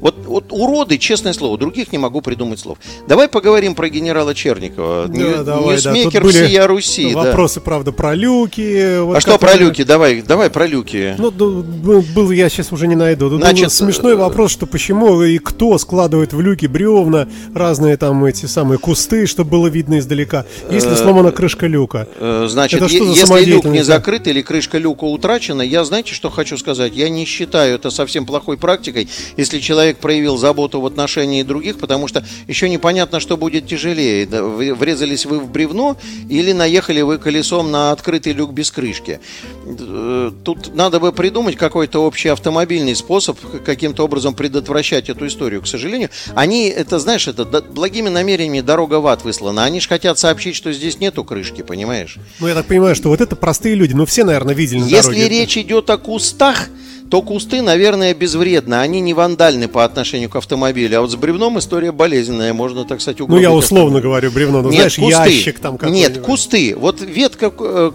[0.00, 2.78] Вот, вот уроды, честное слово, других не могу придумать слов.
[3.08, 5.06] Давай поговорим про генерала Черникова.
[5.08, 5.90] Да, Нью- давай, да.
[5.92, 7.12] Ньюсмейкер были всея Руси.
[7.12, 7.18] да.
[7.24, 9.00] Вопросы, правда, про люки.
[9.00, 9.82] вот А что про люки?
[9.82, 11.14] Давай, давай про люки.
[11.18, 13.28] Ну, да, был, был, я сейчас уже не найду.
[13.30, 17.96] Тут Значит, был смешной э, вопрос, что почему и кто складывает в люки бревна, разные
[17.96, 22.08] там эти самые кусты, чтобы было видно издалека, если сломана крышка люка.
[22.18, 23.84] Э, Значит, Это что за если люк не да?
[23.84, 26.92] закрыт или крышка люка утрачена, я знаете, что хочу сказать?
[26.94, 32.06] Я не считаю это совсем плохой практикой, если человек проявил заботу в отношении других, потому
[32.08, 34.26] что еще непонятно, что будет тяжелее.
[34.26, 35.96] Врезались вы в бревно
[36.28, 39.20] или наехали вы колесом на открытый люк без крышки.
[39.64, 45.62] Э, Тут надо бы придумать какой-то общий автомобильный способ каким-то образом предотвращать эту историю.
[45.62, 49.64] К сожалению, они, это знаешь, это благими намерениями дорога в ад выслана.
[49.64, 52.16] Они же хотят сообщить, что здесь нету крышки, понимаешь?
[52.40, 55.14] Ну, я так понимаю, что вот это простые люди, ну, все, наверное, видели на Если
[55.14, 55.28] дороге.
[55.28, 56.68] речь идет о кустах,
[57.10, 58.74] то кусты, наверное, безвредны.
[58.74, 60.98] Они не вандальны по отношению к автомобилю.
[60.98, 62.52] А вот с бревном история болезненная.
[62.52, 63.44] Можно, так сказать, угробить.
[63.44, 64.62] Ну, я условно говорю бревно.
[64.62, 65.30] Ну, Нет, знаешь, кусты.
[65.30, 66.16] ящик там какой-нибудь.
[66.16, 66.76] Нет, кусты.
[66.76, 67.90] Вот ветка, э,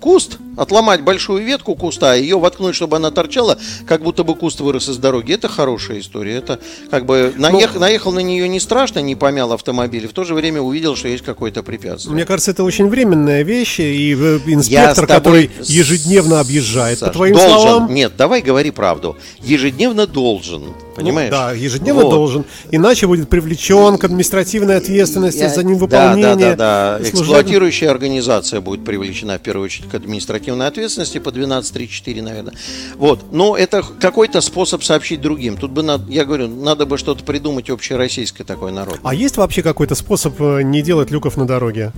[0.00, 4.88] куст, отломать большую ветку куста, ее воткнуть, чтобы она торчала, как будто бы куст вырос
[4.88, 5.32] из дороги.
[5.34, 6.36] Это хорошая история.
[6.36, 6.58] Это
[6.90, 10.24] как бы наех, ну, наехал на нее не страшно, не помял автомобиль, и в то
[10.24, 12.14] же время увидел, что есть какое-то препятствие.
[12.14, 17.34] Мне кажется, это очень временная вещь, и э, инспектор, который ежедневно объезжает, Саш, по твоим
[17.34, 17.94] должен, словам...
[17.94, 19.16] Нет, давай говори правду.
[19.42, 20.62] Ежедневно должен
[20.98, 21.30] Понимаешь?
[21.30, 22.10] Ну, да, ежедневно вот.
[22.10, 22.44] должен.
[22.72, 25.48] Иначе будет привлечен к административной ответственности Я...
[25.48, 26.34] за невыполнение.
[26.34, 26.98] Да, да, да.
[26.98, 27.04] да.
[27.04, 27.14] Служеб...
[27.14, 32.54] Эксплуатирующая организация будет привлечена в первую очередь к административной ответственности по 12.3.4, наверное.
[32.96, 33.32] Вот.
[33.32, 35.56] Но это какой-то способ сообщить другим.
[35.56, 38.98] Тут бы, надо, я говорю, надо бы что-то придумать общероссийское такое народ.
[39.04, 41.92] А есть вообще какой-то способ э, не делать люков на дороге?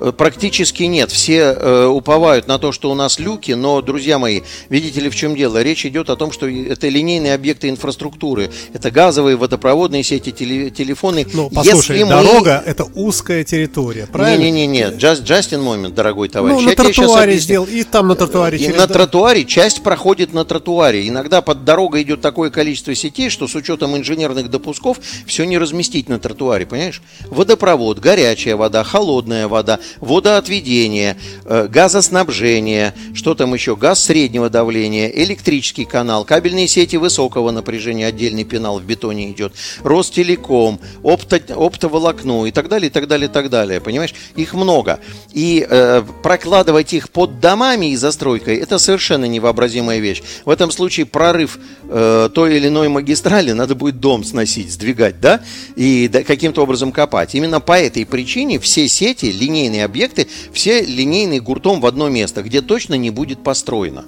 [0.00, 1.10] Э, практически нет.
[1.10, 5.14] Все э, уповают на то, что у нас люки, но, друзья мои, видите ли, в
[5.14, 5.62] чем дело?
[5.62, 8.50] Речь идет о том, что это линейные объекты инфраструктуры.
[8.72, 11.26] Это газовые, водопроводные сети, теле, телефоны.
[11.32, 14.42] Ну, послушай, Если дорога мы...– это узкая территория, правильно?
[14.42, 16.56] Не-не-не, just, just момент, дорогой товарищ.
[16.56, 18.58] Ну, на тротуаре сделал, и там на тротуаре.
[18.58, 21.08] И на тротуаре, часть проходит на тротуаре.
[21.08, 26.08] Иногда под дорогой идет такое количество сетей, что с учетом инженерных допусков все не разместить
[26.08, 27.02] на тротуаре, понимаешь?
[27.28, 35.84] Водопровод, горячая вода, холодная вода, водоотведение, э, газоснабжение, что там еще, газ среднего давления, электрический
[35.84, 42.68] канал, кабельные сети высокого напряжения, отдельный пенал в бетоне идет, Ростелеком, опто, оптоволокно и так
[42.68, 43.80] далее, и так далее, и так далее.
[43.80, 45.00] Понимаешь, их много.
[45.32, 50.22] И э, прокладывать их под домами и застройкой, это совершенно невообразимая вещь.
[50.44, 55.40] В этом случае прорыв э, той или иной магистрали надо будет дом сносить, сдвигать, да,
[55.76, 57.34] и да, каким-то образом копать.
[57.34, 62.60] Именно по этой причине все сети, линейные объекты, все линейные гуртом в одно место, где
[62.60, 64.04] точно не будет построено.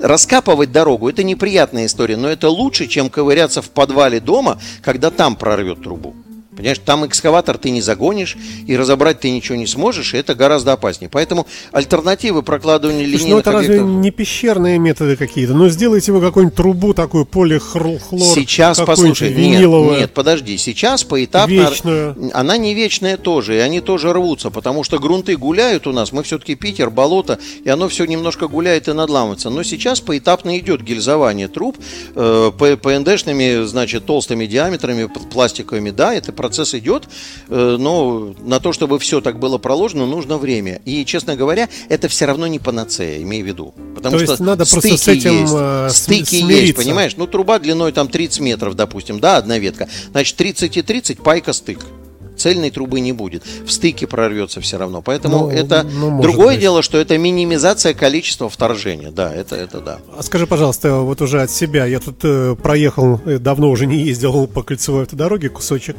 [0.00, 5.36] Раскапывать дорогу– это неприятная история, но это лучше, чем ковыряться в подвале дома, когда там
[5.36, 6.14] прорвет трубу.
[6.56, 8.36] Понимаешь, там экскаватор ты не загонишь,
[8.66, 11.08] и разобрать ты ничего не сможешь, и это гораздо опаснее.
[11.10, 15.54] Поэтому альтернативы прокладывания линейных Ну это разве не пещерные методы какие-то?
[15.54, 17.98] Ну сделайте вы какую-нибудь трубу такую полихлор.
[18.00, 19.90] Сейчас, послушай, виниловую.
[19.92, 21.52] нет, нет, подожди, сейчас поэтапно...
[21.52, 22.30] Вечную.
[22.32, 26.22] Она не вечная тоже, и они тоже рвутся, потому что грунты гуляют у нас, мы
[26.22, 29.50] все-таки Питер, болото, и оно все немножко гуляет и надламывается.
[29.50, 31.76] Но сейчас поэтапно идет гильзование труб
[32.14, 32.50] э,
[32.82, 37.08] ПНДшными, значит, толстыми диаметрами, пластиковыми, да, это процесс идет,
[37.48, 40.82] э, но на то, чтобы все так было проложено, нужно время.
[40.84, 43.74] И, честно говоря, это все равно не панацея, имею в виду.
[43.94, 46.60] Потому то что надо просто с этим есть, э, стыки смириться.
[46.60, 47.16] есть, понимаешь?
[47.16, 49.88] Ну, труба длиной там 30 метров, допустим, да, одна ветка.
[50.10, 51.78] Значит, 30 и 30, пайка стык
[52.36, 53.42] цельной трубы не будет.
[53.64, 55.02] В стыке прорвется все равно.
[55.02, 56.60] Поэтому ну, это ну, другое быть.
[56.60, 59.10] дело, что это минимизация количества вторжения.
[59.10, 59.98] Да, это, это да.
[60.16, 61.86] А скажи, пожалуйста, вот уже от себя.
[61.86, 65.96] Я тут э, проехал, э, давно уже не ездил по кольцевой автодороге кусочек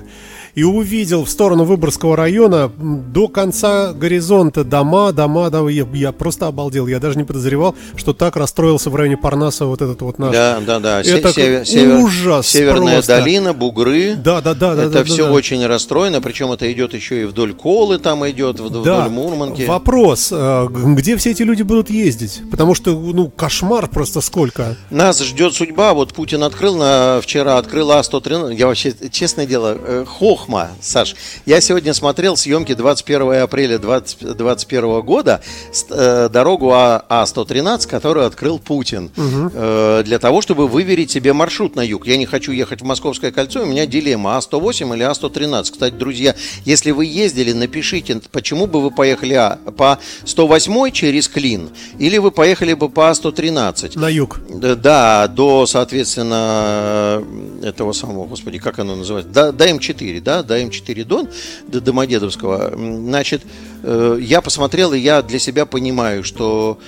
[0.55, 6.47] и увидел в сторону Выборгского района до конца горизонта дома, дома, да, я, я просто
[6.47, 6.87] обалдел.
[6.87, 10.31] Я даже не подозревал, что так расстроился в районе Парнаса вот этот вот наш.
[10.31, 11.01] Да, да, да.
[11.01, 12.47] Это север, ужас.
[12.47, 13.17] Северная просто.
[13.17, 14.15] долина, бугры.
[14.15, 14.73] Да, да, да.
[14.73, 18.59] Это да, все да, очень расстроено, причем это идет еще и вдоль Колы, там идет,
[18.59, 19.09] вдоль да.
[19.09, 19.63] Мурманки.
[19.63, 22.41] Вопрос, э, где все эти люди будут ездить?
[22.49, 24.77] Потому что, ну, кошмар просто сколько.
[24.89, 25.93] Нас ждет судьба.
[25.93, 28.55] Вот Путин открыл на вчера, открыл А-113.
[28.55, 31.15] Я вообще, честное дело, э, хох Хохма, Саш.
[31.45, 35.41] Я сегодня смотрел съемки 21 апреля 2021 года
[35.89, 39.11] э, дорогу А113, которую открыл Путин.
[39.17, 39.51] Угу.
[39.53, 42.05] Э, для того, чтобы выверить себе маршрут на юг.
[42.05, 45.63] Я не хочу ехать в Московское кольцо, у меня дилемма А108 или А113.
[45.63, 51.69] Кстати, друзья, если вы ездили, напишите, почему бы вы поехали а, по 108 через Клин,
[51.97, 53.97] или вы поехали бы по А113.
[53.97, 54.39] На юг.
[54.49, 57.23] Да, до, соответственно,
[57.63, 61.29] этого самого, господи, как оно называется, до, до М4, да, до М4 Дон,
[61.67, 63.41] до Домодедовского, значит,
[63.83, 66.79] э, я посмотрел, и я для себя понимаю, что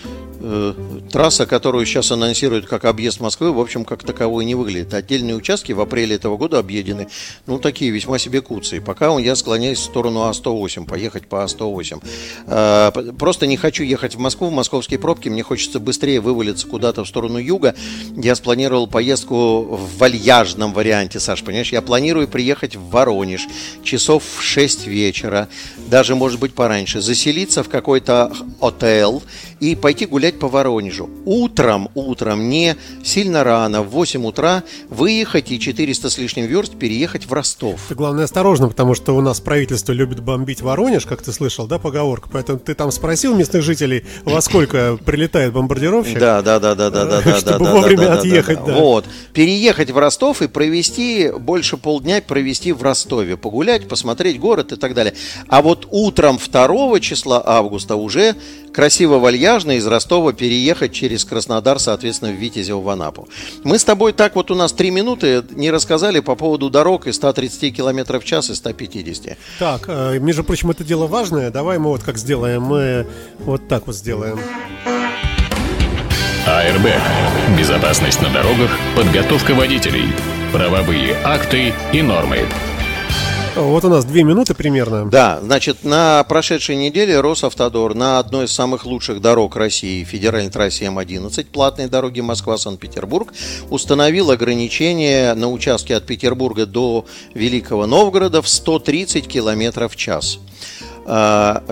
[1.11, 4.93] трасса, которую сейчас анонсируют как объезд Москвы, в общем, как таковой не выглядит.
[4.93, 7.07] Отдельные участки в апреле этого года объедены,
[7.45, 8.81] ну, такие весьма себе куцы.
[8.81, 12.03] Пока я склоняюсь в сторону А108, поехать по А108.
[12.47, 17.03] Э, просто не хочу ехать в Москву, в московские пробки, мне хочется быстрее вывалиться куда-то
[17.03, 17.75] в сторону юга.
[18.15, 21.71] Я спланировал поездку в вальяжном варианте, Саш, понимаешь?
[21.71, 23.47] Я планирую приехать в Воронеж
[23.83, 25.47] часов в 6 вечера,
[25.89, 29.21] даже, может быть, пораньше, заселиться в какой-то отель
[29.59, 31.09] и пойти гулять погулять по Воронежу.
[31.25, 37.25] Утром, утром, не сильно рано, в 8 утра выехать и 400 с лишним верст переехать
[37.25, 37.79] в Ростов.
[37.87, 41.79] Ты, главное, осторожно, потому что у нас правительство любит бомбить Воронеж, как ты слышал, да,
[41.79, 42.29] поговорка?
[42.31, 46.19] Поэтому ты там спросил местных жителей, во сколько прилетает бомбардировщик?
[46.19, 47.37] Да, да, да, да, да, да, да.
[47.37, 48.73] Чтобы вовремя отъехать, да.
[48.73, 48.79] да.
[48.79, 49.05] Вот.
[49.33, 53.37] Переехать в Ростов и провести больше полдня провести в Ростове.
[53.37, 55.13] Погулять, посмотреть город и так далее.
[55.47, 58.35] А вот утром 2 числа августа уже
[58.77, 63.27] красиво вальяжно из Ростова переехать через Краснодар, соответственно, в Витязево в Анапу.
[63.63, 67.11] Мы с тобой так вот у нас три минуты не рассказали по поводу дорог и
[67.11, 69.35] 130 км в час и 150.
[69.57, 71.49] Так, э, между прочим, это дело важное.
[71.49, 72.61] Давай мы вот как сделаем.
[72.61, 73.07] Мы
[73.39, 74.39] вот так вот сделаем.
[76.45, 76.85] АРБ.
[77.57, 80.05] Безопасность на дорогах, подготовка водителей,
[80.53, 82.45] правовые акты и нормы.
[83.57, 85.09] Вот у нас две минуты примерно.
[85.09, 90.85] Да, значит, на прошедшей неделе Росавтодор на одной из самых лучших дорог России, федеральной трассе
[90.85, 93.33] М11, платной дороги Москва-Санкт-Петербург,
[93.69, 100.39] установил ограничение на участке от Петербурга до Великого Новгорода в 130 км в час.
[101.09, 101.63] А,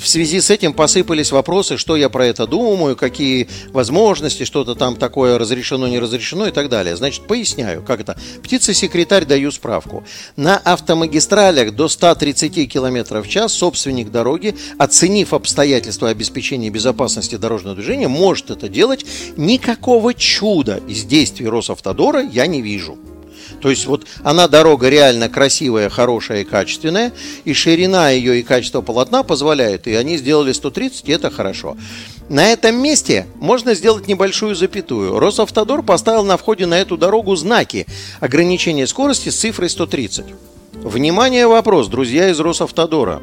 [0.00, 4.96] в связи с этим посыпались вопросы, что я про это думаю, какие возможности, что-то там
[4.96, 6.96] такое разрешено, не разрешено и так далее.
[6.96, 8.16] Значит, поясняю, как это.
[8.42, 10.04] Птица-секретарь даю справку.
[10.36, 18.08] На автомагистралях до 130 км в час собственник дороги, оценив обстоятельства обеспечения безопасности дорожного движения,
[18.08, 19.04] может это делать.
[19.36, 22.96] Никакого чуда из действий Росавтодора я не вижу.
[23.62, 27.12] То есть вот она дорога реально красивая, хорошая и качественная,
[27.44, 31.76] и ширина ее и качество полотна позволяют, и они сделали 130, и это хорошо.
[32.28, 35.18] На этом месте можно сделать небольшую запятую.
[35.20, 37.86] Росавтодор поставил на входе на эту дорогу знаки
[38.18, 40.24] ограничения скорости с цифрой 130.
[40.74, 43.22] Внимание, вопрос, друзья из Росавтодора.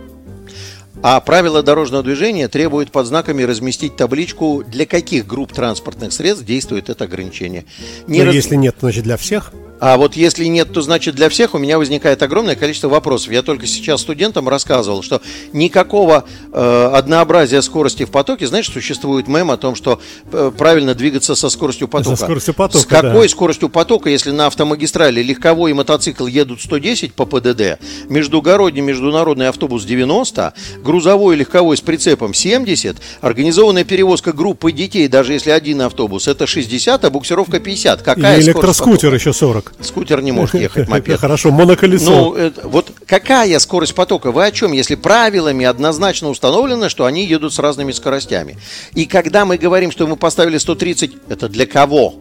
[1.01, 6.89] А правила дорожного движения требуют под знаками разместить табличку, для каких групп транспортных средств действует
[6.89, 7.65] это ограничение.
[8.07, 8.35] Не Но раз...
[8.35, 9.51] если нет, значит для всех?
[9.79, 13.31] А вот если нет, то значит для всех у меня возникает огромное количество вопросов.
[13.31, 15.21] Я только сейчас студентам рассказывал, что
[15.53, 20.01] никакого э, однообразия скорости в потоке, знаешь, существует мем о том, что
[20.31, 22.15] э, правильно двигаться со скоростью потока.
[22.15, 23.29] Со скоростью потока, С какой да.
[23.29, 29.85] скоростью потока, если на автомагистрали легковой и мотоцикл едут 110 по ПДД, междугородний международный автобус
[29.85, 30.53] 90,
[30.83, 36.47] грузовой и легковой с прицепом 70, организованная перевозка группы детей, даже если один автобус, это
[36.47, 38.01] 60, а буксировка 50.
[38.01, 39.68] Какая и электроскутер еще 40.
[39.81, 41.19] Скутер не может ехать, мопед.
[41.19, 42.09] Хорошо, моноколесо.
[42.09, 44.31] Ну, это, вот какая скорость потока?
[44.31, 44.71] Вы о чем?
[44.71, 48.57] Если правилами однозначно установлено, что они едут с разными скоростями.
[48.93, 52.15] И когда мы говорим, что мы поставили 130, это для кого?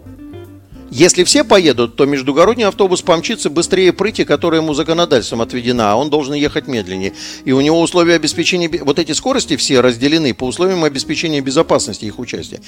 [0.90, 6.08] Если все поедут, то междугородний автобус помчится быстрее прыти, которая ему законодательством отведена, а он
[6.08, 7.12] должен ехать медленнее.
[7.44, 8.70] И у него условия обеспечения...
[8.82, 12.60] Вот эти скорости все разделены по условиям обеспечения безопасности их участия.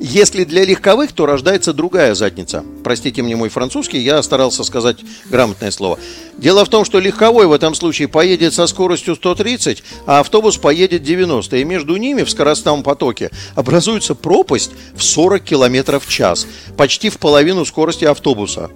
[0.00, 2.64] Если для легковых, то рождается другая задница.
[2.82, 4.98] Простите мне мой французский, я старался сказать
[5.30, 6.00] грамотное слово.
[6.36, 11.02] Дело в том, что легковой в этом случае поедет со скоростью 130, а автобус поедет
[11.04, 11.56] 90.
[11.56, 16.46] И между ними в скоростном потоке образуется пропасть в 40 км в час.
[16.76, 18.70] Почти в половину скорости автобуса.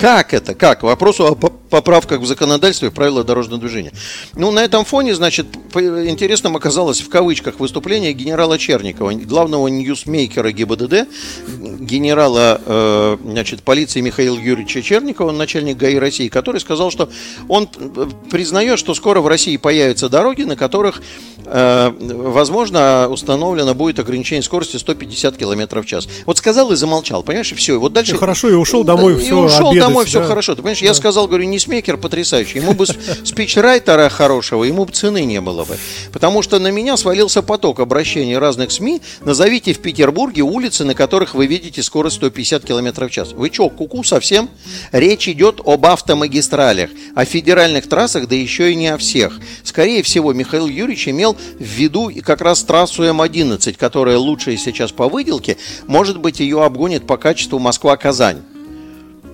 [0.00, 0.54] Как это?
[0.54, 0.82] Как?
[0.82, 3.92] Вопрос о поправках в законодательстве и правила дорожного движения.
[4.34, 11.06] Ну, на этом фоне, значит, интересным оказалось в кавычках выступление генерала Черникова, главного ньюсмейкера ГИБДД,
[11.80, 17.10] генерала, э, значит, полиции Михаила Юрьевича Черникова, начальник ГАИ России, который сказал, что
[17.48, 17.68] он
[18.30, 21.02] признает, что скоро в России появятся дороги, на которых,
[21.44, 26.08] э, возможно, установлено будет ограничение скорости 150 км в час.
[26.24, 27.74] Вот сказал и замолчал, понимаешь, и все.
[27.74, 28.14] И вот дальше...
[28.14, 30.26] И хорошо, и ушел домой, и все, ушел обедать, домой, все да.
[30.26, 30.54] хорошо.
[30.54, 30.86] Ты понимаешь, да.
[30.86, 32.58] я сказал, говорю, ньюсмейкер потрясающий.
[32.58, 32.86] Ему бы
[33.24, 35.76] спичрайтера хорошего, ему бы цены не было бы.
[36.12, 39.02] Потому что на меня свалился поток обращений разных СМИ.
[39.24, 43.32] Назовите в Петербурге улицы, на которых вы видите скорость 150 км в час.
[43.32, 44.48] Вы что, куку совсем?
[44.92, 49.38] Речь идет об автомагистралях, о федеральных трассах, да еще и не о всех.
[49.62, 55.08] Скорее всего, Михаил Юрьевич имел в виду как раз трассу М11, которая лучшая сейчас по
[55.08, 55.56] выделке.
[55.86, 58.42] Может быть, ее обгонит по качеству Москва-Казань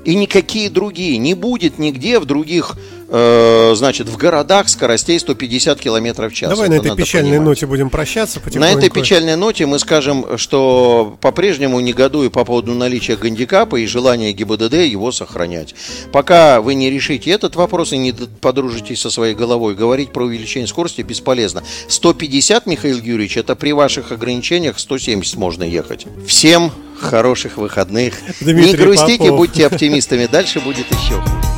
[0.06, 1.18] и никакие другие.
[1.18, 2.76] Не будет нигде в других,
[3.08, 6.48] э, значит, в городах скоростей 150 км в час.
[6.48, 7.46] Давай Это на этой печальной понимать.
[7.46, 13.16] ноте будем прощаться На этой печальной ноте мы скажем, что по-прежнему негодую по поводу наличия
[13.16, 15.74] гандикапа и желания ГИБДД его сохранять.
[16.12, 20.68] Пока вы не решите этот вопрос и не подружитесь со своей головой, говорить про увеличение
[20.68, 21.64] скорости бесполезно.
[21.88, 26.06] 150, Михаил Юрьевич, это при ваших ограничениях 170 можно ехать.
[26.28, 28.14] Всем хороших выходных.
[28.40, 29.36] Дмитрий Не грустите, Попов.
[29.36, 30.26] будьте оптимистами.
[30.26, 31.55] Дальше будет еще хуже.